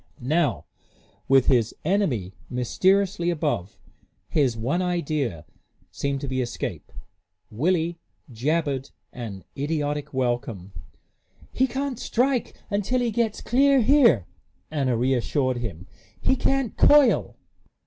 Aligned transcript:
Now, 0.19 0.65
with 1.27 1.45
his 1.45 1.75
enemy 1.85 2.33
mysteriously 2.49 3.29
above, 3.29 3.77
his 4.29 4.57
one 4.57 4.81
idea 4.81 5.45
seemed 5.91 6.21
to 6.21 6.27
be 6.27 6.41
escape. 6.41 6.91
Willie 7.51 7.99
jabbered 8.31 8.89
an 9.13 9.43
idiotic 9.55 10.11
welcome. 10.11 10.71
"He 11.51 11.67
can't 11.67 11.99
strike 11.99 12.55
until 12.71 12.99
he 12.99 13.11
gets 13.11 13.41
clear 13.41 13.81
here," 13.81 14.25
Anna 14.71 14.97
reassured 14.97 15.57
him. 15.57 15.85
"He 16.19 16.35
can't 16.35 16.75
coil." 16.77 17.37